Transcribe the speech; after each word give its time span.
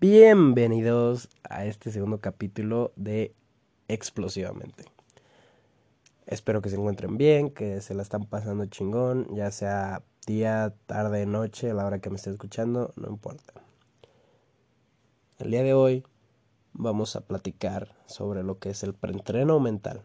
Bienvenidos 0.00 1.30
a 1.48 1.64
este 1.66 1.92
segundo 1.92 2.18
capítulo 2.18 2.92
de 2.96 3.32
Explosivamente. 3.86 4.84
Espero 6.26 6.60
que 6.60 6.68
se 6.68 6.74
encuentren 6.74 7.16
bien, 7.16 7.48
que 7.48 7.80
se 7.80 7.94
la 7.94 8.02
están 8.02 8.26
pasando 8.26 8.66
chingón, 8.66 9.32
ya 9.34 9.52
sea 9.52 10.02
día, 10.26 10.74
tarde, 10.86 11.26
noche, 11.26 11.70
a 11.70 11.74
la 11.74 11.86
hora 11.86 12.00
que 12.00 12.10
me 12.10 12.16
esté 12.16 12.30
escuchando, 12.30 12.92
no 12.96 13.08
importa. 13.08 13.54
El 15.38 15.52
día 15.52 15.62
de 15.62 15.74
hoy 15.74 16.04
vamos 16.72 17.14
a 17.14 17.20
platicar 17.20 17.94
sobre 18.06 18.42
lo 18.42 18.58
que 18.58 18.70
es 18.70 18.82
el 18.82 18.94
preentreno 18.94 19.60
mental. 19.60 20.02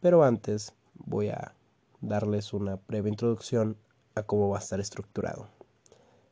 Pero 0.00 0.22
antes 0.22 0.74
voy 0.94 1.30
a 1.30 1.54
darles 2.02 2.52
una 2.52 2.78
breve 2.86 3.08
introducción 3.08 3.78
a 4.14 4.22
cómo 4.22 4.50
va 4.50 4.58
a 4.58 4.60
estar 4.60 4.80
estructurado 4.80 5.59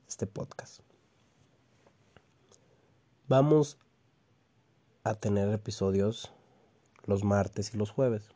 este 0.09 0.27
podcast. 0.27 0.81
Vamos 3.29 3.79
a 5.05 5.15
tener 5.15 5.51
episodios 5.51 6.33
los 7.05 7.25
martes 7.25 7.75
y 7.75 7.77
los 7.77 7.91
jueves. 7.91 8.31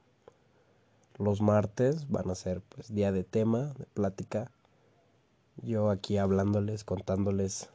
Los 1.19 1.41
martes 1.41 2.11
van 2.11 2.31
a 2.31 2.35
ser 2.35 2.61
pues 2.61 2.95
día 2.95 3.11
de 3.11 3.25
tema, 3.25 3.73
de 3.79 3.87
plática. 3.87 4.51
Yo 5.57 5.91
aquí 5.91 6.19
hablándoles, 6.19 6.85
contándoles 6.85 7.71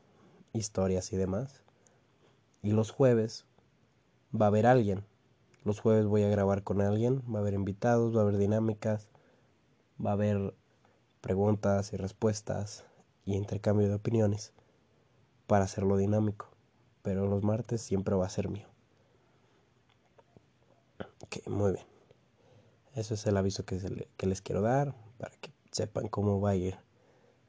historias 0.53 1.11
y 1.11 1.17
demás. 1.17 1.63
Y 2.61 2.71
los 2.71 2.91
jueves 2.91 3.45
va 4.39 4.45
a 4.45 4.49
haber 4.49 4.67
alguien. 4.67 5.05
Los 5.63 5.79
jueves 5.79 6.05
voy 6.05 6.23
a 6.23 6.29
grabar 6.29 6.63
con 6.63 6.81
alguien, 6.81 7.23
va 7.33 7.39
a 7.39 7.41
haber 7.41 7.55
invitados, 7.55 8.15
va 8.15 8.19
a 8.19 8.23
haber 8.23 8.37
dinámicas, 8.37 9.09
va 10.03 10.11
a 10.11 10.13
haber 10.13 10.53
preguntas 11.21 11.91
y 11.93 11.97
respuestas, 11.97 12.86
y 13.27 13.35
intercambio 13.35 13.89
de 13.89 13.95
opiniones 13.95 14.53
para 15.45 15.65
hacerlo 15.65 15.97
dinámico. 15.97 16.49
Pero 17.03 17.27
los 17.27 17.43
martes 17.43 17.81
siempre 17.81 18.15
va 18.15 18.25
a 18.25 18.29
ser 18.29 18.49
mío. 18.49 18.67
Ok, 21.21 21.45
muy 21.47 21.73
bien. 21.73 21.85
Eso 22.95 23.13
es 23.13 23.27
el 23.27 23.37
aviso 23.37 23.65
que, 23.65 24.07
que 24.15 24.27
les 24.27 24.41
quiero 24.41 24.61
dar 24.61 24.95
para 25.19 25.35
que 25.35 25.51
sepan 25.71 26.07
cómo 26.07 26.39
va 26.39 26.51
a 26.51 26.55
ir 26.55 26.77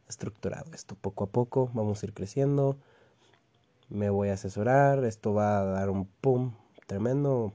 estructurado 0.08 0.72
esto. 0.75 0.97
Poco 0.97 1.25
a 1.25 1.28
poco 1.28 1.70
vamos 1.72 2.03
a 2.03 2.06
ir 2.06 2.12
creciendo. 2.12 2.77
Me 3.88 4.10
voy 4.10 4.28
a 4.28 4.34
asesorar. 4.34 5.05
Esto 5.05 5.33
va 5.33 5.60
a 5.60 5.64
dar 5.64 5.91
un 5.91 6.06
pum 6.06 6.55
tremendo. 6.86 7.53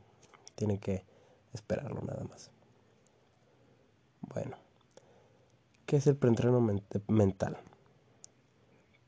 Tienen 0.55 0.79
que 0.79 1.05
esperarlo 1.51 2.01
nada 2.01 2.23
más. 2.23 2.51
Bueno, 4.21 4.55
¿qué 5.85 5.97
es 5.97 6.07
el 6.07 6.15
preentreno 6.15 6.65
mental? 7.07 7.57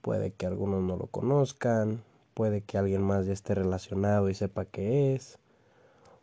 Puede 0.06 0.34
que 0.34 0.46
algunos 0.46 0.84
no 0.84 0.98
lo 0.98 1.08
conozcan, 1.08 2.04
puede 2.36 2.62
que 2.62 2.78
alguien 2.78 3.02
más 3.02 3.26
ya 3.26 3.34
esté 3.34 3.56
relacionado 3.56 4.30
y 4.30 4.36
sepa 4.36 4.66
qué 4.66 5.16
es, 5.16 5.40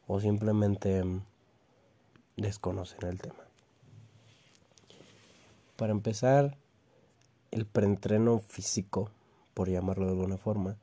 o 0.07 0.21
simplemente 0.21 1.03
mm, 1.03 1.25
desconocen 2.37 3.09
el 3.09 3.21
tema. 3.21 3.43
Para 5.75 5.91
empezar, 5.91 6.57
el 7.51 7.67
preentreno 7.67 8.39
físico, 8.39 9.11
por 9.53 9.69
llamarlo 9.69 10.05
de 10.05 10.13
alguna 10.13 10.37
forma, 10.37 10.77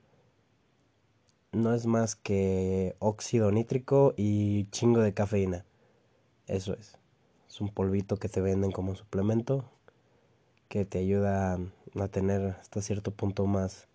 no 1.54 1.74
es 1.74 1.86
más 1.86 2.18
que 2.18 2.98
óxido 3.00 3.50
nítrico 3.50 4.14
y 4.18 4.66
chingo 4.72 5.00
de 5.00 5.14
cafeína. 5.14 5.64
Eso 6.48 6.74
es. 6.74 6.98
Es 7.48 7.62
un 7.62 7.70
polvito 7.70 8.18
que 8.18 8.28
te 8.28 8.42
venden 8.42 8.74
como 8.74 8.94
suplemento 8.94 9.64
que 10.70 10.86
te 10.86 11.00
ayuda 11.00 11.60
a 11.98 12.08
tener 12.08 12.56
hasta 12.60 12.82
cierto 12.82 13.12
punto 13.12 13.46
más 13.46 13.88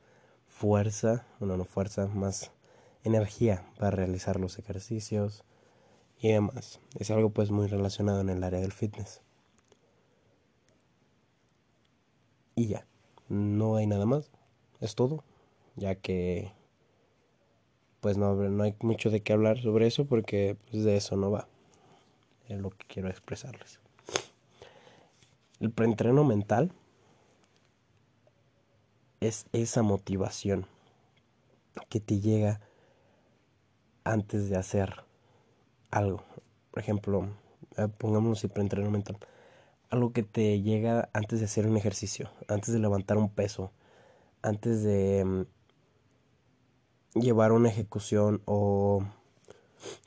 fuerza, 0.49 1.27
bueno, 1.39 1.57
no 1.57 1.65
fuerza, 1.65 2.07
más 2.07 2.53
energía 3.03 3.65
para 3.79 3.91
realizar 3.91 4.41
los 4.41 4.59
ejercicios 4.59 5.45
y 6.19 6.29
demás. 6.29 6.81
Es 6.99 7.11
algo 7.11 7.31
pues 7.31 7.51
muy 7.51 7.67
relacionado 7.67 8.21
en 8.21 8.31
el 8.31 8.43
área 8.43 8.61
del 8.61 8.73
fitness. 8.73 9.21
Y 12.57 12.69
ya, 12.69 12.87
no 13.29 13.77
hay 13.77 13.87
nada 13.87 14.07
más, 14.07 14.31
es 14.81 14.95
todo, 14.95 15.25
ya 15.77 15.97
que 15.97 16.53
pues 18.01 18.17
no, 18.17 18.35
no 18.35 18.63
hay 18.63 18.77
mucho 18.81 19.11
de 19.11 19.23
qué 19.23 19.33
hablar 19.33 19.61
sobre 19.61 19.87
eso 19.87 20.05
porque 20.05 20.57
pues, 20.71 20.85
de 20.85 20.97
eso 20.97 21.17
no 21.17 21.31
va, 21.31 21.49
es 22.49 22.59
lo 22.61 22.71
que 22.71 22.87
quiero 22.87 23.09
expresarles. 23.09 23.81
El 25.59 25.71
preentreno 25.71 26.23
mental 26.23 26.71
es 29.21 29.47
esa 29.53 29.83
motivación 29.83 30.67
que 31.89 32.01
te 32.01 32.21
llega 32.21 32.61
antes 34.05 34.49
de 34.49 34.57
hacer 34.57 35.05
algo. 35.91 36.23
Por 36.71 36.83
ejemplo, 36.83 37.29
eh, 37.77 37.89
pongámonos 37.99 38.45
mental. 38.91 39.19
Algo 39.91 40.13
que 40.13 40.23
te 40.23 40.61
llega 40.61 41.09
antes 41.13 41.39
de 41.41 41.47
hacer 41.47 41.67
un 41.67 41.77
ejercicio, 41.77 42.31
antes 42.49 42.73
de 42.73 42.81
levantar 42.81 43.17
un 43.17 43.29
peso, 43.31 43.73
antes 44.43 44.83
de 44.83 45.25
mm, 45.25 45.47
llevar 47.21 47.53
una 47.53 47.69
ejecución 47.69 48.43
o 48.45 49.05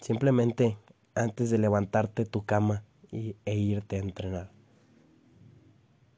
simplemente 0.01 0.77
antes 1.15 1.49
de 1.49 1.57
levantarte 1.57 2.25
tu 2.25 2.45
cama 2.45 2.83
e 3.11 3.55
irte 3.55 3.95
a 3.95 3.99
entrenar. 3.99 4.56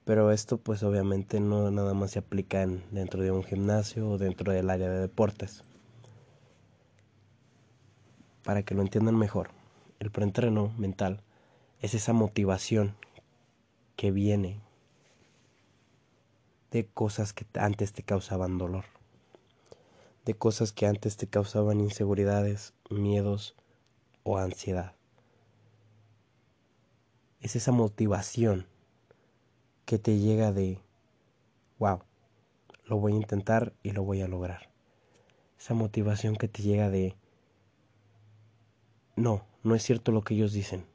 Pero 0.09 0.31
esto 0.31 0.58
pues 0.58 0.81
obviamente 0.81 1.40
no 1.40 1.70
nada 1.70 1.94
más 1.94 2.09
se 2.09 2.18
aplica 2.18 2.66
dentro 2.66 3.22
de 3.22 3.30
un 3.30 3.44
gimnasio 3.44 4.09
o 4.09 4.18
dentro 4.18 4.52
del 4.52 4.72
área 4.72 4.90
de 4.90 5.02
deportes. 5.02 5.62
Para 8.44 8.64
que 8.64 8.74
lo 8.74 8.81
entiendan 8.81 9.16
mejor, 9.16 9.52
el 10.00 10.09
preentreno 10.09 10.74
mental 10.80 11.22
es 11.80 11.94
esa 11.94 12.14
motivación 12.14 12.96
que 13.96 14.09
viene 14.09 14.59
de 16.72 16.88
cosas 16.88 17.31
que 17.31 17.46
antes 17.59 17.94
te 17.94 18.02
causaban 18.02 18.58
dolor, 18.58 18.86
de 20.25 20.34
cosas 20.34 20.72
que 20.72 20.88
antes 20.88 21.18
te 21.18 21.28
causaban 21.28 21.81
inseguridades, 21.81 22.74
miedos 22.90 23.56
o 24.24 24.40
ansiedad. 24.40 24.96
Es 27.42 27.56
esa 27.56 27.72
motivación 27.72 28.66
que 29.90 29.98
te 29.98 30.20
llega 30.20 30.52
de, 30.52 30.78
wow, 31.80 32.04
lo 32.86 32.98
voy 33.00 33.14
a 33.14 33.16
intentar 33.16 33.74
y 33.82 33.90
lo 33.90 34.04
voy 34.04 34.22
a 34.22 34.28
lograr. 34.28 34.70
Esa 35.58 35.74
motivación 35.74 36.36
que 36.36 36.48
te 36.48 36.62
llega 36.62 36.92
de, 36.92 37.16
no, 39.16 39.48
no 39.64 39.74
es 39.74 39.82
cierto 39.82 40.12
lo 40.12 40.22
que 40.22 40.36
ellos 40.36 40.54
dicen. 40.54 40.86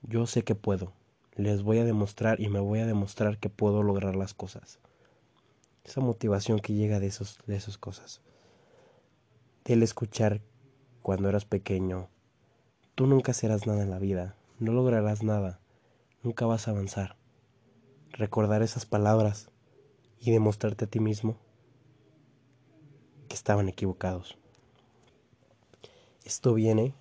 Yo 0.00 0.26
sé 0.26 0.44
que 0.44 0.54
puedo. 0.54 0.94
Les 1.34 1.62
voy 1.62 1.76
a 1.76 1.84
demostrar 1.84 2.40
y 2.40 2.48
me 2.48 2.58
voy 2.58 2.78
a 2.78 2.86
demostrar 2.86 3.36
que 3.36 3.50
puedo 3.50 3.82
lograr 3.82 4.16
las 4.16 4.32
cosas. 4.32 4.78
Esa 5.84 6.00
motivación 6.00 6.58
que 6.58 6.72
llega 6.72 7.00
de, 7.00 7.08
esos, 7.08 7.36
de 7.46 7.56
esas 7.56 7.76
cosas. 7.76 8.22
Del 9.66 9.82
escuchar 9.82 10.40
cuando 11.02 11.28
eras 11.28 11.44
pequeño. 11.44 12.08
Tú 12.94 13.06
nunca 13.06 13.34
serás 13.34 13.66
nada 13.66 13.82
en 13.82 13.90
la 13.90 13.98
vida. 13.98 14.36
No 14.58 14.72
lograrás 14.72 15.22
nada. 15.22 15.60
Nunca 16.22 16.46
vas 16.46 16.66
a 16.66 16.70
avanzar 16.70 17.19
recordar 18.12 18.62
esas 18.62 18.86
palabras 18.86 19.50
y 20.18 20.30
demostrarte 20.30 20.84
a 20.84 20.88
ti 20.88 21.00
mismo 21.00 21.36
que 23.28 23.34
estaban 23.34 23.68
equivocados. 23.68 24.36
Esto 26.24 26.54
viene 26.54 26.94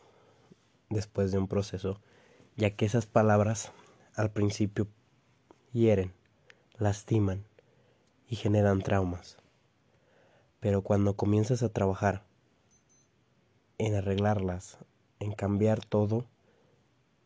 después 0.90 1.32
de 1.32 1.38
un 1.38 1.48
proceso, 1.48 2.02
ya 2.56 2.72
que 2.72 2.86
esas 2.86 3.06
palabras 3.06 3.72
al 4.16 4.32
principio 4.32 4.88
hieren, 5.72 6.14
lastiman 6.78 7.46
y 8.28 8.36
generan 8.36 8.82
traumas. 8.82 9.38
Pero 10.60 10.82
cuando 10.82 11.16
comienzas 11.16 11.64
a 11.64 11.70
trabajar 11.70 12.26
en 13.78 13.96
arreglarlas, 13.96 14.78
en 15.20 15.34
cambiar 15.34 15.84
todo, 15.86 16.26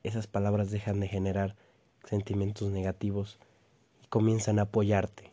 esas 0.03 0.27
palabras 0.27 0.71
dejan 0.71 0.99
de 0.99 1.07
generar 1.07 1.55
sentimientos 2.03 2.71
negativos 2.71 3.39
comienzan 4.13 4.59
a 4.59 4.63
apoyarte, 4.63 5.31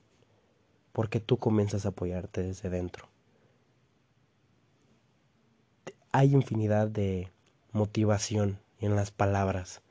porque 0.95 1.21
tú 1.21 1.37
comienzas 1.37 1.85
a 1.85 1.91
apoyarte 1.91 2.43
desde 2.43 2.71
dentro. 2.71 3.11
Hay 6.13 6.33
infinidad 6.33 6.89
de 6.89 7.31
motivación 7.73 8.59
en 8.79 8.97
las 8.97 9.11
palabras, 9.11 9.83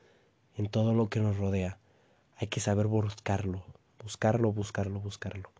en 0.57 0.69
todo 0.69 0.95
lo 0.95 1.07
que 1.07 1.19
nos 1.19 1.37
rodea. 1.37 1.77
Hay 2.37 2.47
que 2.47 2.61
saber 2.61 2.87
buscarlo, 2.87 3.63
buscarlo, 4.01 4.51
buscarlo, 4.51 4.99
buscarlo. 4.99 5.51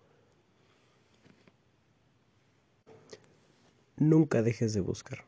Nunca 3.96 4.42
dejes 4.42 4.74
de 4.74 4.82
buscar. 4.82 5.24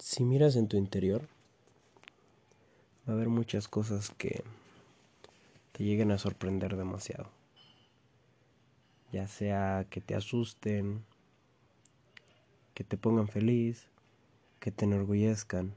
Si 0.00 0.24
miras 0.24 0.56
en 0.56 0.66
tu 0.66 0.76
interior, 0.76 1.28
va 3.08 3.14
a 3.14 3.16
haber 3.16 3.30
muchas 3.30 3.68
cosas 3.68 4.10
que 4.18 4.44
te 5.72 5.82
lleguen 5.82 6.10
a 6.10 6.18
sorprender 6.18 6.76
demasiado. 6.76 7.30
Ya 9.12 9.26
sea 9.26 9.86
que 9.88 10.02
te 10.02 10.14
asusten, 10.14 11.02
que 12.74 12.84
te 12.84 12.98
pongan 12.98 13.28
feliz, 13.28 13.86
que 14.60 14.70
te 14.70 14.84
enorgullezcan 14.84 15.74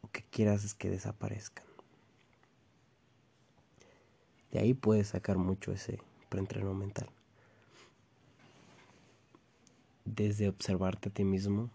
o 0.00 0.08
que 0.10 0.22
quieras 0.22 0.72
que 0.72 0.88
desaparezcan. 0.88 1.66
De 4.50 4.60
ahí 4.60 4.72
puedes 4.72 5.08
sacar 5.08 5.36
mucho 5.36 5.72
ese 5.72 6.00
preentreno 6.30 6.72
mental. 6.72 7.10
Desde 10.06 10.48
observarte 10.48 11.10
a 11.10 11.12
ti 11.12 11.24
mismo 11.24 11.68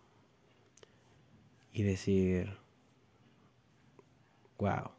y 1.71 1.83
decir, 1.83 2.60
wow, 4.61 4.91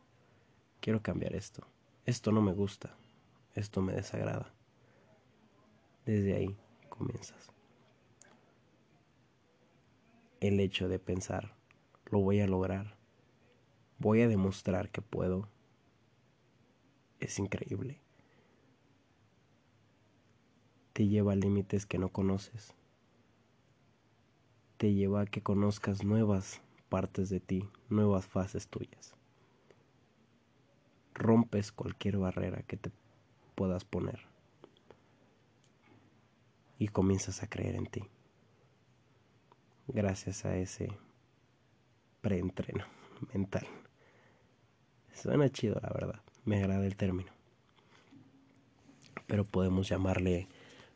quiero 0.80 1.00
cambiar 1.00 1.36
esto. 1.36 1.64
Esto 2.04 2.32
no 2.32 2.42
me 2.42 2.52
gusta. 2.52 2.96
Esto 3.54 3.80
me 3.80 3.92
desagrada. 3.92 4.52
Desde 6.04 6.34
ahí 6.34 6.56
comienzas. 6.88 7.52
El 10.40 10.58
hecho 10.58 10.88
de 10.88 10.98
pensar, 10.98 11.54
lo 12.10 12.18
voy 12.18 12.40
a 12.40 12.48
lograr. 12.48 12.96
Voy 14.00 14.22
a 14.22 14.28
demostrar 14.28 14.90
que 14.90 15.00
puedo. 15.00 15.48
Es 17.20 17.38
increíble. 17.38 18.00
Te 20.92 21.06
lleva 21.06 21.34
a 21.34 21.36
límites 21.36 21.86
que 21.86 21.98
no 21.98 22.08
conoces. 22.08 22.74
Te 24.76 24.92
lleva 24.92 25.20
a 25.20 25.26
que 25.26 25.40
conozcas 25.40 26.02
nuevas 26.02 26.60
partes 26.88 27.30
de 27.30 27.38
ti, 27.38 27.68
nuevas 27.88 28.26
fases 28.26 28.66
tuyas 28.66 29.14
rompes 31.14 31.72
cualquier 31.72 32.18
barrera 32.18 32.62
que 32.62 32.76
te 32.76 32.90
puedas 33.54 33.84
poner 33.84 34.20
y 36.78 36.88
comienzas 36.88 37.42
a 37.42 37.46
creer 37.46 37.76
en 37.76 37.86
ti 37.86 38.02
gracias 39.88 40.44
a 40.44 40.56
ese 40.56 40.88
preentreno 42.20 42.84
mental. 43.32 43.66
Suena 45.12 45.50
chido, 45.50 45.78
la 45.82 45.90
verdad. 45.90 46.20
Me 46.44 46.58
agrada 46.58 46.86
el 46.86 46.96
término. 46.96 47.30
Pero 49.26 49.44
podemos 49.44 49.88
llamarle 49.88 50.48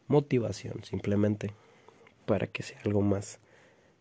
motivación 0.08 0.82
simplemente 0.84 1.52
para 2.26 2.46
que 2.46 2.62
sea 2.62 2.80
algo 2.84 3.02
más 3.02 3.38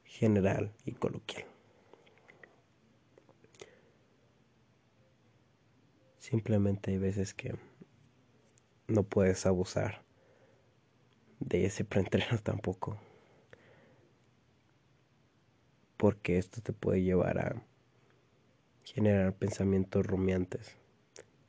general 0.03 0.71
y 0.85 0.94
coloquial. 0.94 1.45
Simplemente 6.25 6.89
hay 6.89 6.98
veces 6.98 7.36
que 7.36 7.54
no 8.88 9.04
puedes 9.04 9.45
abusar 9.45 10.01
de 11.39 11.68
ese 11.68 11.86
preentreno 11.86 12.39
tampoco. 12.44 12.98
Porque 15.98 16.39
esto 16.39 16.62
te 16.62 16.74
puede 16.74 17.04
llevar 17.04 17.38
a 17.38 17.63
generar 18.83 19.33
pensamientos 19.36 20.04
rumiantes. 20.04 20.75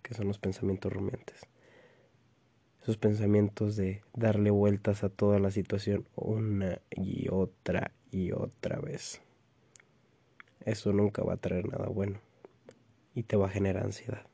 que 0.02 0.12
son 0.12 0.28
los 0.28 0.38
pensamientos 0.38 0.92
rumiantes? 0.92 1.40
Esos 2.82 2.98
pensamientos 2.98 3.76
de 3.76 4.02
darle 4.12 4.50
vueltas 4.50 5.04
a 5.04 5.08
toda 5.08 5.38
la 5.38 5.50
situación 5.50 6.06
una 6.16 6.82
y 6.90 7.28
otra 7.30 7.92
y 8.10 8.32
otra 8.32 8.78
vez. 8.78 9.22
Eso 10.66 10.92
nunca 10.92 11.22
va 11.22 11.32
a 11.32 11.38
traer 11.38 11.66
nada 11.66 11.88
bueno 11.88 12.20
y 13.14 13.22
te 13.22 13.36
va 13.36 13.46
a 13.46 13.50
generar 13.50 13.82
ansiedad 13.82 14.26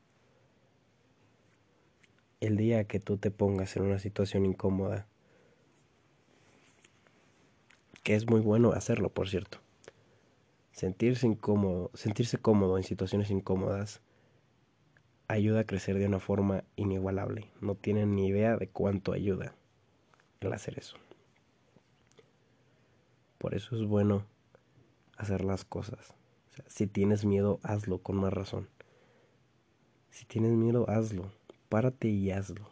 el 2.45 2.57
día 2.57 2.83
que 2.85 2.99
tú 2.99 3.17
te 3.17 3.31
pongas 3.31 3.75
en 3.77 3.83
una 3.83 3.99
situación 3.99 4.45
incómoda, 4.45 5.07
que 8.03 8.15
es 8.15 8.29
muy 8.29 8.41
bueno 8.41 8.73
hacerlo, 8.73 9.09
por 9.09 9.29
cierto. 9.29 9.59
Sentirse 10.73 11.25
incómodo, 11.25 11.89
sentirse 11.93 12.37
cómodo 12.37 12.77
en 12.77 12.83
situaciones 12.83 13.29
incómodas 13.29 14.01
ayuda 15.27 15.61
a 15.61 15.65
crecer 15.65 15.97
de 15.97 16.07
una 16.07 16.19
forma 16.19 16.63
inigualable. 16.75 17.49
No 17.61 17.75
tienen 17.75 18.15
ni 18.15 18.27
idea 18.27 18.57
de 18.57 18.67
cuánto 18.67 19.13
ayuda 19.13 19.55
el 20.41 20.51
hacer 20.51 20.77
eso. 20.77 20.97
Por 23.37 23.55
eso 23.55 23.75
es 23.75 23.85
bueno 23.85 24.25
hacer 25.17 25.45
las 25.45 25.63
cosas. 25.63 26.13
si 26.67 26.87
tienes 26.87 27.23
miedo, 27.23 27.59
hazlo 27.63 27.99
con 27.99 28.17
más 28.17 28.33
razón. 28.33 28.67
Si 30.09 30.25
tienes 30.25 30.51
miedo, 30.51 30.89
hazlo 30.89 31.31
párate 31.73 32.07
y 32.07 32.29
hazlo. 32.29 32.69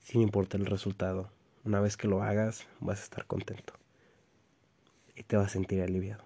Sin 0.00 0.20
importar 0.20 0.60
el 0.60 0.66
resultado. 0.66 1.30
Una 1.64 1.80
vez 1.80 1.96
que 1.96 2.06
lo 2.06 2.22
hagas, 2.22 2.66
vas 2.80 3.00
a 3.00 3.04
estar 3.04 3.24
contento. 3.24 3.72
Y 5.16 5.22
te 5.22 5.38
vas 5.38 5.46
a 5.46 5.48
sentir 5.48 5.80
aliviado. 5.80 6.22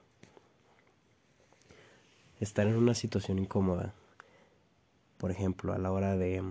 Estar 2.41 2.67
en 2.67 2.75
una 2.75 2.95
situación 2.95 3.39
incómoda, 3.39 3.95
por 5.19 5.31
ejemplo, 5.31 5.73
a 5.73 5.79
la 5.79 5.93
hora 5.93 6.17
de 6.17 6.43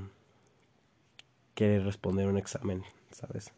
querer 1.54 1.84
responder 1.84 2.28
un 2.28 2.38
examen, 2.38 2.86
¿sabes? 3.12 3.52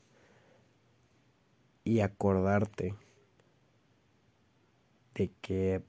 Y 1.84 2.00
acordarte 2.00 2.96
de 5.14 5.30
que 5.40 5.84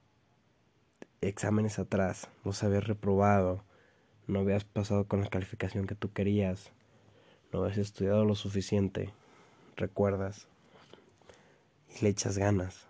exámenes 1.22 1.78
atrás 1.78 2.28
los 2.44 2.62
habías 2.62 2.86
reprobado 2.86 3.66
no 4.28 4.40
habías 4.40 4.64
pasado 4.64 5.08
con 5.08 5.22
la 5.22 5.28
calificación 5.28 5.86
que 5.86 5.94
tú 5.94 6.12
querías, 6.12 6.70
no 7.50 7.62
habías 7.62 7.78
estudiado 7.78 8.26
lo 8.26 8.34
suficiente, 8.34 9.12
recuerdas 9.74 10.46
y 11.88 12.04
le 12.04 12.10
echas 12.10 12.36
ganas, 12.36 12.86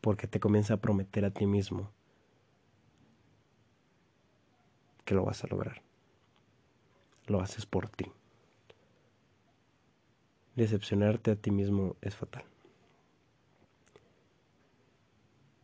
porque 0.00 0.26
te 0.26 0.40
comienza 0.40 0.74
a 0.74 0.78
prometer 0.78 1.26
a 1.26 1.30
ti 1.30 1.46
mismo 1.46 1.90
que 5.04 5.14
lo 5.14 5.24
vas 5.24 5.44
a 5.44 5.48
lograr. 5.48 5.82
Lo 7.26 7.40
haces 7.40 7.66
por 7.66 7.88
ti. 7.88 8.06
Decepcionarte 10.56 11.32
a 11.32 11.36
ti 11.36 11.50
mismo 11.50 11.96
es 12.00 12.16
fatal. 12.16 12.44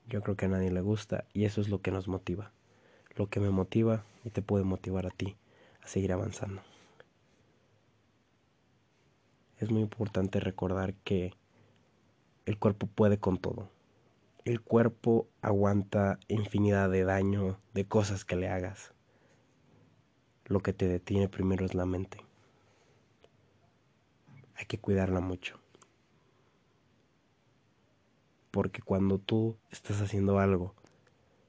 Yo 0.06 0.22
creo 0.22 0.36
que 0.36 0.44
a 0.44 0.48
nadie 0.48 0.70
le 0.70 0.80
gusta 0.82 1.24
y 1.32 1.44
eso 1.44 1.60
es 1.60 1.68
lo 1.68 1.80
que 1.80 1.90
nos 1.90 2.06
motiva 2.06 2.52
lo 3.18 3.28
que 3.28 3.40
me 3.40 3.50
motiva 3.50 4.04
y 4.24 4.30
te 4.30 4.42
puede 4.42 4.62
motivar 4.62 5.04
a 5.04 5.10
ti 5.10 5.36
a 5.82 5.88
seguir 5.88 6.12
avanzando. 6.12 6.62
Es 9.58 9.72
muy 9.72 9.82
importante 9.82 10.38
recordar 10.38 10.94
que 10.94 11.34
el 12.46 12.58
cuerpo 12.58 12.86
puede 12.86 13.18
con 13.18 13.38
todo. 13.38 13.68
El 14.44 14.60
cuerpo 14.60 15.28
aguanta 15.42 16.20
infinidad 16.28 16.88
de 16.90 17.02
daño, 17.02 17.58
de 17.74 17.86
cosas 17.86 18.24
que 18.24 18.36
le 18.36 18.48
hagas. 18.48 18.94
Lo 20.44 20.60
que 20.60 20.72
te 20.72 20.86
detiene 20.86 21.28
primero 21.28 21.66
es 21.66 21.74
la 21.74 21.86
mente. 21.86 22.24
Hay 24.54 24.66
que 24.66 24.78
cuidarla 24.78 25.20
mucho. 25.20 25.58
Porque 28.52 28.80
cuando 28.80 29.18
tú 29.18 29.56
estás 29.70 30.00
haciendo 30.00 30.38
algo 30.38 30.72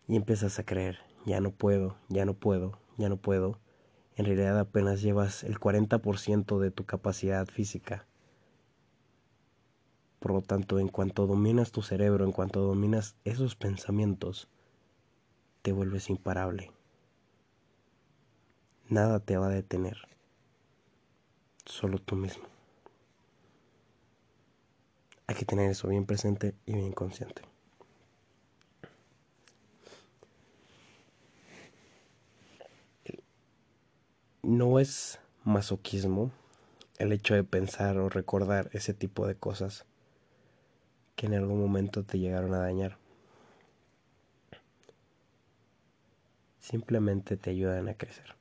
y 0.08 0.16
empiezas 0.16 0.58
a 0.58 0.66
creer 0.66 1.09
ya 1.30 1.42
no 1.42 1.52
puedo, 1.52 1.96
ya 2.08 2.26
no 2.26 2.34
puedo, 2.34 2.80
ya 2.98 3.08
no 3.08 3.18
puedo, 3.18 3.60
en 4.16 4.26
realidad 4.26 4.58
apenas 4.58 5.04
llevas 5.04 5.44
el 5.44 5.60
40% 5.60 6.58
de 6.58 6.72
tu 6.72 6.86
capacidad 6.88 7.46
física. 7.46 8.08
Por 10.20 10.34
lo 10.34 10.42
tanto, 10.42 10.80
en 10.80 10.88
cuanto 10.88 11.28
dominas 11.28 11.72
tu 11.72 11.84
cerebro, 11.84 12.26
en 12.26 12.32
cuanto 12.32 12.62
dominas 12.62 13.16
esos 13.26 13.56
pensamientos, 13.56 14.50
te 15.62 15.72
vuelves 15.72 16.10
imparable. 16.10 16.72
Nada 18.88 19.20
te 19.20 19.38
va 19.38 19.46
a 19.46 19.52
detener, 19.52 19.98
solo 21.64 22.00
tú 22.00 22.16
mismo. 22.16 22.46
Hay 25.28 25.36
que 25.36 25.46
tener 25.46 25.70
eso 25.70 25.88
bien 25.90 26.08
presente 26.08 26.56
y 26.66 26.74
bien 26.74 26.92
consciente. 26.92 27.44
No 34.80 34.84
es 34.84 35.20
masoquismo 35.44 36.32
el 37.00 37.12
hecho 37.12 37.34
de 37.34 37.44
pensar 37.44 37.98
o 37.98 38.08
recordar 38.08 38.70
ese 38.72 38.94
tipo 38.94 39.28
de 39.28 39.36
cosas 39.36 39.86
que 41.18 41.26
en 41.26 41.34
algún 41.34 41.60
momento 41.60 42.06
te 42.06 42.18
llegaron 42.18 42.54
a 42.54 42.60
dañar. 42.60 42.98
Simplemente 46.62 47.36
te 47.36 47.50
ayudan 47.50 47.90
a 47.90 47.96
crecer, 47.96 48.36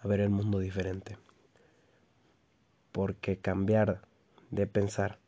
a 0.00 0.06
ver 0.06 0.20
el 0.20 0.28
mundo 0.28 0.58
diferente. 0.58 1.16
Porque 2.92 3.38
cambiar 3.38 4.02
de 4.50 4.66
pensar 4.66 5.18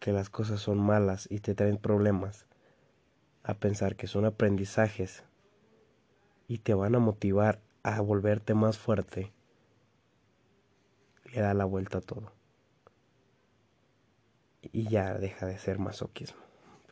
que 0.00 0.12
las 0.12 0.30
cosas 0.30 0.62
son 0.62 0.78
malas 0.78 1.28
y 1.30 1.40
te 1.40 1.54
traen 1.54 1.76
problemas 1.76 2.46
a 3.42 3.52
pensar 3.52 3.96
que 3.96 4.06
son 4.06 4.24
aprendizajes 4.24 5.24
y 6.48 6.58
te 6.58 6.74
van 6.74 6.94
a 6.94 6.98
motivar 6.98 7.60
a 7.82 8.00
volverte 8.00 8.54
más 8.54 8.78
fuerte, 8.78 9.32
le 11.32 11.40
da 11.40 11.54
la 11.54 11.64
vuelta 11.64 11.98
a 11.98 12.00
todo. 12.00 12.32
Y 14.62 14.88
ya 14.88 15.14
deja 15.14 15.46
de 15.46 15.58
ser 15.58 15.78
masoquismo, 15.78 16.40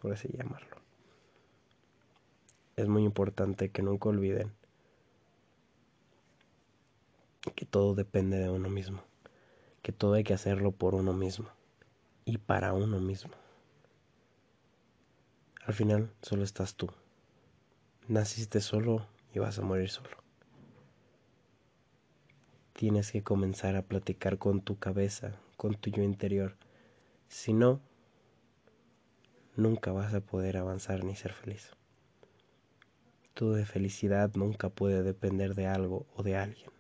por 0.00 0.12
así 0.12 0.28
llamarlo. 0.28 0.76
Es 2.76 2.88
muy 2.88 3.04
importante 3.04 3.70
que 3.70 3.82
nunca 3.82 4.08
olviden 4.08 4.52
que 7.54 7.66
todo 7.66 7.94
depende 7.94 8.38
de 8.38 8.50
uno 8.50 8.68
mismo, 8.68 9.02
que 9.82 9.92
todo 9.92 10.14
hay 10.14 10.24
que 10.24 10.34
hacerlo 10.34 10.72
por 10.72 10.94
uno 10.94 11.12
mismo 11.12 11.48
y 12.24 12.38
para 12.38 12.72
uno 12.72 13.00
mismo. 13.00 13.32
Al 15.64 15.74
final 15.74 16.12
solo 16.22 16.44
estás 16.44 16.74
tú. 16.74 16.88
Naciste 18.08 18.60
solo 18.60 19.06
y 19.32 19.38
vas 19.38 19.58
a 19.58 19.62
morir 19.62 19.88
solo. 19.88 20.10
Tienes 22.72 23.12
que 23.12 23.22
comenzar 23.22 23.76
a 23.76 23.82
platicar 23.82 24.38
con 24.38 24.60
tu 24.60 24.78
cabeza, 24.78 25.32
con 25.56 25.74
tu 25.74 25.90
yo 25.90 26.02
interior. 26.02 26.56
Si 27.28 27.52
no, 27.52 27.80
nunca 29.56 29.92
vas 29.92 30.12
a 30.14 30.20
poder 30.20 30.56
avanzar 30.56 31.04
ni 31.04 31.14
ser 31.14 31.32
feliz. 31.32 31.70
Tu 33.34 33.52
de 33.52 33.64
felicidad 33.64 34.32
nunca 34.34 34.68
puede 34.68 35.02
depender 35.02 35.54
de 35.54 35.66
algo 35.66 36.06
o 36.14 36.22
de 36.22 36.36
alguien. 36.36 36.70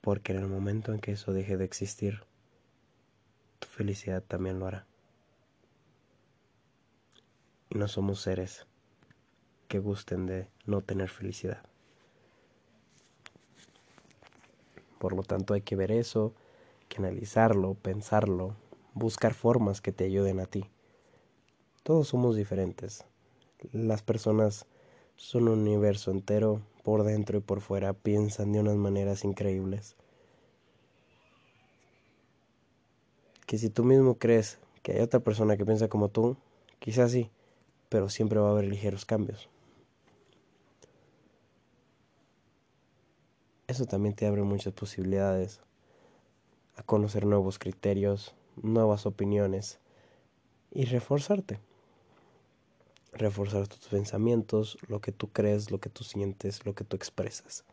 Porque 0.00 0.32
en 0.32 0.38
el 0.38 0.48
momento 0.48 0.92
en 0.92 1.00
que 1.00 1.12
eso 1.12 1.32
deje 1.32 1.56
de 1.56 1.64
existir, 1.64 2.22
tu 3.58 3.68
felicidad 3.68 4.22
también 4.22 4.58
lo 4.58 4.66
hará. 4.66 4.86
Y 7.70 7.78
no 7.78 7.88
somos 7.88 8.20
seres 8.20 8.66
que 9.68 9.78
gusten 9.78 10.26
de 10.26 10.48
no 10.64 10.80
tener 10.80 11.08
felicidad. 11.08 11.62
Por 14.98 15.14
lo 15.14 15.22
tanto 15.22 15.54
hay 15.54 15.60
que 15.60 15.76
ver 15.76 15.92
eso, 15.92 16.32
que 16.88 16.98
analizarlo, 16.98 17.74
pensarlo, 17.74 18.56
buscar 18.94 19.34
formas 19.34 19.80
que 19.80 19.92
te 19.92 20.04
ayuden 20.04 20.40
a 20.40 20.46
ti. 20.46 20.70
Todos 21.82 22.08
somos 22.08 22.36
diferentes. 22.36 23.04
Las 23.72 24.02
personas 24.02 24.66
son 25.16 25.48
un 25.48 25.60
universo 25.60 26.10
entero, 26.10 26.62
por 26.82 27.04
dentro 27.04 27.38
y 27.38 27.40
por 27.40 27.60
fuera, 27.60 27.92
piensan 27.92 28.52
de 28.52 28.60
unas 28.60 28.76
maneras 28.76 29.24
increíbles. 29.24 29.96
Que 33.46 33.58
si 33.58 33.70
tú 33.70 33.84
mismo 33.84 34.18
crees 34.18 34.58
que 34.82 34.92
hay 34.92 35.00
otra 35.00 35.20
persona 35.20 35.56
que 35.56 35.64
piensa 35.64 35.88
como 35.88 36.08
tú, 36.08 36.36
quizás 36.78 37.12
sí, 37.12 37.30
pero 37.88 38.08
siempre 38.08 38.40
va 38.40 38.48
a 38.48 38.52
haber 38.52 38.66
ligeros 38.66 39.04
cambios. 39.04 39.48
Eso 43.66 43.86
también 43.86 44.14
te 44.14 44.26
abre 44.26 44.42
muchas 44.42 44.72
posibilidades 44.72 45.60
a 46.76 46.82
conocer 46.82 47.26
nuevos 47.26 47.58
criterios, 47.58 48.34
nuevas 48.62 49.06
opiniones 49.06 49.80
y 50.70 50.84
reforzarte. 50.84 51.58
Reforzar 53.12 53.66
tus 53.66 53.88
pensamientos, 53.88 54.76
lo 54.88 55.00
que 55.00 55.10
tú 55.10 55.28
crees, 55.28 55.70
lo 55.70 55.80
que 55.80 55.88
tú 55.88 56.04
sientes, 56.04 56.66
lo 56.66 56.74
que 56.74 56.84
tú 56.84 56.96
expresas. 56.96 57.64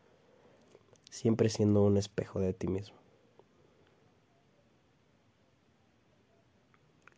Siempre 1.10 1.48
siendo 1.50 1.82
un 1.82 1.96
espejo 1.96 2.40
de 2.40 2.54
ti 2.54 2.66
mismo. 2.66 2.96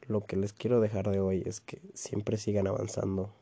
Lo 0.09 0.25
que 0.25 0.37
les 0.37 0.53
quiero 0.53 0.81
dejar 0.81 1.11
de 1.11 1.21
hoy 1.21 1.43
es 1.47 1.61
que 1.61 1.81
siempre 1.95 2.37
sigan 2.37 2.67
avanzando. 2.67 3.33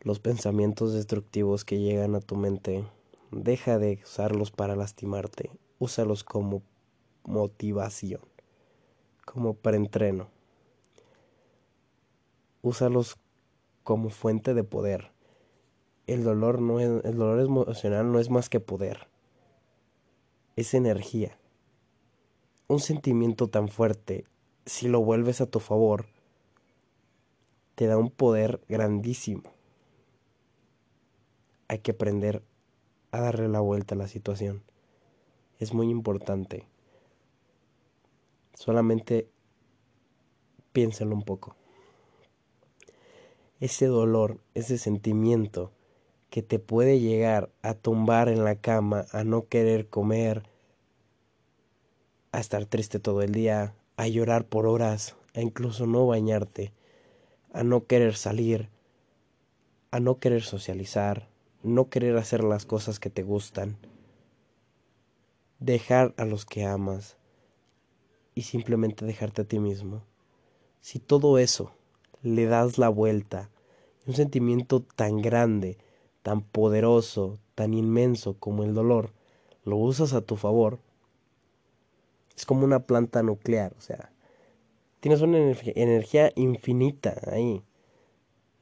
Los 0.00 0.20
pensamientos 0.20 0.92
destructivos 0.92 1.64
que 1.64 1.78
llegan 1.78 2.14
a 2.14 2.20
tu 2.20 2.36
mente 2.36 2.84
Deja 3.30 3.78
de 3.78 4.00
usarlos 4.02 4.50
para 4.50 4.76
lastimarte. 4.76 5.50
Úsalos 5.78 6.24
como 6.24 6.62
motivación, 7.24 8.20
como 9.24 9.54
preentreno. 9.54 10.28
Úsalos 12.62 13.16
como 13.82 14.10
fuente 14.10 14.54
de 14.54 14.64
poder. 14.64 15.12
El 16.06 16.22
dolor 16.22 16.60
no 16.60 16.80
es, 16.80 17.04
el 17.04 17.16
dolor 17.16 17.40
emocional 17.40 18.12
no 18.12 18.18
es 18.18 18.30
más 18.30 18.48
que 18.48 18.60
poder. 18.60 19.08
Es 20.56 20.74
energía. 20.74 21.38
Un 22.68 22.80
sentimiento 22.80 23.48
tan 23.48 23.68
fuerte, 23.68 24.26
si 24.66 24.88
lo 24.88 25.00
vuelves 25.00 25.40
a 25.40 25.46
tu 25.46 25.60
favor, 25.60 26.06
te 27.74 27.86
da 27.86 27.98
un 27.98 28.10
poder 28.10 28.60
grandísimo. 28.68 29.52
Hay 31.68 31.78
que 31.78 31.90
aprender 31.90 32.42
a 33.14 33.20
darle 33.20 33.48
la 33.48 33.60
vuelta 33.60 33.94
a 33.94 33.98
la 33.98 34.08
situación. 34.08 34.64
Es 35.60 35.72
muy 35.72 35.88
importante. 35.88 36.66
Solamente 38.54 39.28
piénsalo 40.72 41.14
un 41.14 41.22
poco. 41.22 41.54
Ese 43.60 43.86
dolor, 43.86 44.40
ese 44.54 44.78
sentimiento 44.78 45.70
que 46.28 46.42
te 46.42 46.58
puede 46.58 46.98
llegar 46.98 47.50
a 47.62 47.74
tumbar 47.74 48.28
en 48.28 48.42
la 48.42 48.56
cama, 48.56 49.06
a 49.12 49.22
no 49.22 49.46
querer 49.46 49.88
comer, 49.88 50.42
a 52.32 52.40
estar 52.40 52.66
triste 52.66 52.98
todo 52.98 53.22
el 53.22 53.30
día, 53.30 53.76
a 53.96 54.08
llorar 54.08 54.44
por 54.44 54.66
horas, 54.66 55.14
a 55.34 55.40
incluso 55.40 55.86
no 55.86 56.04
bañarte, 56.08 56.72
a 57.52 57.62
no 57.62 57.86
querer 57.86 58.16
salir, 58.16 58.70
a 59.92 60.00
no 60.00 60.18
querer 60.18 60.42
socializar, 60.42 61.28
no 61.64 61.88
querer 61.88 62.18
hacer 62.18 62.44
las 62.44 62.66
cosas 62.66 63.00
que 63.00 63.08
te 63.08 63.22
gustan, 63.22 63.78
dejar 65.60 66.14
a 66.18 66.26
los 66.26 66.44
que 66.44 66.66
amas 66.66 67.16
y 68.34 68.42
simplemente 68.42 69.06
dejarte 69.06 69.42
a 69.42 69.44
ti 69.46 69.58
mismo. 69.58 70.02
Si 70.82 70.98
todo 70.98 71.38
eso 71.38 71.72
le 72.22 72.44
das 72.44 72.76
la 72.76 72.90
vuelta, 72.90 73.48
un 74.06 74.12
sentimiento 74.12 74.82
tan 74.82 75.22
grande, 75.22 75.78
tan 76.22 76.42
poderoso, 76.42 77.38
tan 77.54 77.72
inmenso 77.72 78.34
como 78.38 78.62
el 78.62 78.74
dolor, 78.74 79.12
lo 79.64 79.78
usas 79.78 80.12
a 80.12 80.20
tu 80.20 80.36
favor, 80.36 80.80
es 82.36 82.44
como 82.44 82.66
una 82.66 82.80
planta 82.80 83.22
nuclear, 83.22 83.72
o 83.78 83.80
sea, 83.80 84.12
tienes 85.00 85.22
una 85.22 85.38
energía 85.38 86.30
infinita 86.36 87.18
ahí. 87.32 87.62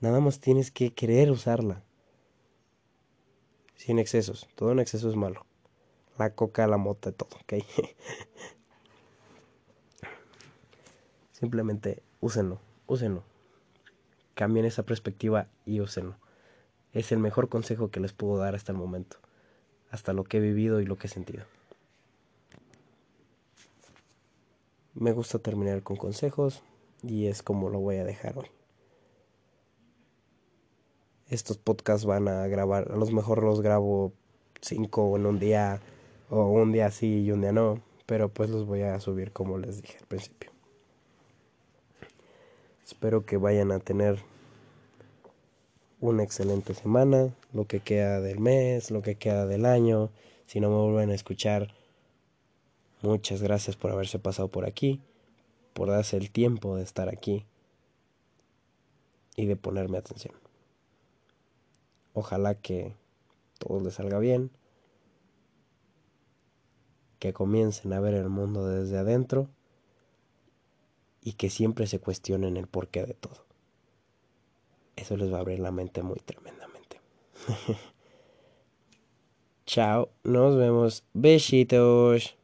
Nada 0.01 0.21
más 0.21 0.39
tienes 0.39 0.71
que 0.71 0.93
querer 0.93 1.31
usarla 1.31 1.83
sin 3.83 3.99
excesos. 3.99 4.49
Todo 4.55 4.71
en 4.71 4.79
exceso 4.79 5.11
es 5.11 5.17
malo. 5.17 5.45
La 6.17 6.35
coca, 6.35 6.69
la 6.69 6.77
mota, 6.77 7.11
todo, 7.11 7.31
¿ok? 7.41 7.65
Simplemente 11.33 12.01
úsenlo, 12.21 12.61
úsenlo. 12.87 13.25
Cambien 14.35 14.67
esa 14.67 14.85
perspectiva 14.85 15.49
y 15.67 15.81
úsenlo. 15.81 16.17
Es 16.93 17.11
el 17.11 17.19
mejor 17.19 17.49
consejo 17.49 17.91
que 17.91 17.99
les 17.99 18.13
puedo 18.13 18.39
dar 18.39 18.55
hasta 18.55 18.71
el 18.71 18.79
momento. 18.79 19.17
Hasta 19.91 20.13
lo 20.13 20.23
que 20.23 20.37
he 20.37 20.41
vivido 20.41 20.81
y 20.81 20.87
lo 20.87 20.97
que 20.97 21.09
he 21.09 21.11
sentido. 21.11 21.45
Me 24.95 25.11
gusta 25.11 25.41
terminar 25.41 25.83
con 25.83 25.97
consejos 25.97 26.63
y 27.03 27.27
es 27.27 27.43
como 27.43 27.69
lo 27.69 27.81
voy 27.81 27.97
a 27.97 28.05
dejar 28.05 28.39
hoy 28.39 28.47
estos 31.33 31.57
podcasts 31.57 32.05
van 32.05 32.29
a 32.29 32.47
grabar, 32.47 32.93
a 32.93 32.97
lo 32.97 33.07
mejor 33.07 33.43
los 33.43 33.63
grabo 33.63 34.13
cinco 34.61 35.17
en 35.17 35.25
un 35.25 35.39
día, 35.39 35.81
o 36.29 36.45
un 36.45 36.73
día 36.73 36.91
sí 36.91 37.23
y 37.23 37.31
un 37.31 37.41
día 37.41 37.53
no, 37.53 37.81
pero 38.05 38.29
pues 38.29 38.51
los 38.51 38.67
voy 38.67 38.83
a 38.83 39.01
subir 39.01 39.33
como 39.33 39.57
les 39.57 39.81
dije 39.81 39.97
al 39.99 40.07
principio. 40.07 40.51
Espero 42.85 43.25
que 43.25 43.39
vayan 43.39 43.73
a 43.73 43.79
tener 43.79 44.19
una 46.01 46.23
excelente 46.23 46.75
semana, 46.75 47.31
lo 47.55 47.67
que 47.67 47.81
queda 47.81 48.21
del 48.21 48.39
mes, 48.39 48.91
lo 48.91 49.01
que 49.01 49.15
queda 49.15 49.47
del 49.47 49.65
año. 49.65 50.11
Si 50.47 50.61
no 50.61 50.69
me 50.69 50.77
vuelven 50.77 51.11
a 51.11 51.15
escuchar, 51.15 51.75
muchas 53.01 53.41
gracias 53.41 53.77
por 53.77 53.91
haberse 53.91 54.19
pasado 54.19 54.49
por 54.49 54.67
aquí, 54.67 55.01
por 55.73 55.89
darse 55.89 56.19
el 56.19 56.31
tiempo 56.31 56.77
de 56.77 56.83
estar 56.83 57.09
aquí 57.09 57.47
y 59.35 59.47
de 59.47 59.57
ponerme 59.57 59.97
atención. 59.97 60.42
Ojalá 62.15 62.55
que 62.55 62.95
todo 63.59 63.81
les 63.81 63.95
salga 63.95 64.19
bien, 64.19 64.51
que 67.19 67.33
comiencen 67.33 67.93
a 67.93 68.01
ver 68.01 68.15
el 68.15 68.29
mundo 68.29 68.67
desde 68.67 68.99
adentro 68.99 69.49
y 71.23 71.35
que 71.35 71.51
siempre 71.51 71.87
se 71.87 72.01
cuestionen 72.01 72.57
el 72.57 72.67
porqué 72.67 73.07
de 73.07 73.15
todo. 73.15 73.47
Eso 74.97 75.17
les 75.17 75.33
va 75.33 75.39
a 75.39 75.41
abrir 75.41 75.61
la 75.61 75.71
mente 75.71 76.03
muy 76.03 76.19
tremendamente. 76.19 77.01
Chao, 79.67 80.11
nos 80.25 80.57
vemos. 80.57 81.05
Besitos. 81.15 82.37